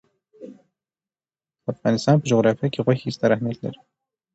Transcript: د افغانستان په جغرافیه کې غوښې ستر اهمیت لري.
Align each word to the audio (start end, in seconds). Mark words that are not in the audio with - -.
د 1.63 1.65
افغانستان 1.73 2.15
په 2.19 2.25
جغرافیه 2.31 2.67
کې 2.73 2.83
غوښې 2.85 3.13
ستر 3.15 3.29
اهمیت 3.33 3.57
لري. 3.61 3.79